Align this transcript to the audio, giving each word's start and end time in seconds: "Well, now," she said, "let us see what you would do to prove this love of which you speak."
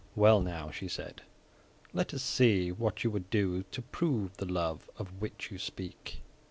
"Well, 0.15 0.41
now," 0.41 0.71
she 0.71 0.87
said, 0.87 1.21
"let 1.93 2.11
us 2.11 2.23
see 2.23 2.71
what 2.71 3.03
you 3.03 3.11
would 3.11 3.29
do 3.29 3.61
to 3.69 3.83
prove 3.83 4.35
this 4.37 4.49
love 4.49 4.89
of 4.97 5.21
which 5.21 5.51
you 5.51 5.59
speak." 5.59 6.23